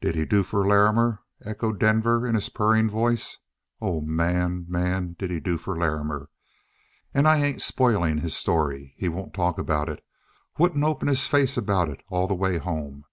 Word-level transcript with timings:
"Did 0.00 0.14
he 0.14 0.24
do 0.24 0.44
for 0.44 0.64
Larrimer?" 0.64 1.22
echoed 1.44 1.80
Denver 1.80 2.24
in 2.24 2.36
his 2.36 2.48
purring 2.48 2.88
voice. 2.88 3.36
"Oh, 3.80 4.00
man, 4.00 4.64
man! 4.68 5.16
Did 5.18 5.32
he 5.32 5.40
do 5.40 5.58
for 5.58 5.76
Larrimer? 5.76 6.30
And 7.12 7.26
I 7.26 7.38
ain't 7.38 7.60
spoiling 7.60 8.18
his 8.18 8.36
story. 8.36 8.94
He 8.96 9.08
won't 9.08 9.34
talk 9.34 9.58
about 9.58 9.88
it. 9.88 10.04
Wouldn't 10.56 10.84
open 10.84 11.08
his 11.08 11.26
face 11.26 11.56
about 11.56 11.88
it 11.88 12.00
all 12.08 12.28
the 12.28 12.32
way 12.36 12.58
home. 12.58 13.06